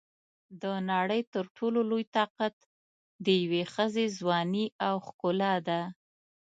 [0.61, 2.55] د نړۍ تر ټولو لوی طاقت
[3.25, 5.81] د یوې ښځې ځواني او ښکلا ده.